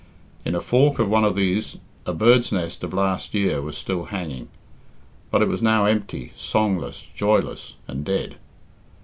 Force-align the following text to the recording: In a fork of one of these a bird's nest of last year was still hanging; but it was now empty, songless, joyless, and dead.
In 0.43 0.55
a 0.55 0.61
fork 0.61 0.97
of 0.97 1.09
one 1.09 1.23
of 1.23 1.35
these 1.35 1.77
a 2.07 2.13
bird's 2.15 2.51
nest 2.51 2.83
of 2.83 2.91
last 2.91 3.35
year 3.35 3.61
was 3.61 3.77
still 3.77 4.05
hanging; 4.05 4.49
but 5.29 5.43
it 5.43 5.47
was 5.47 5.61
now 5.61 5.85
empty, 5.85 6.33
songless, 6.35 7.11
joyless, 7.15 7.75
and 7.87 8.03
dead. 8.03 8.37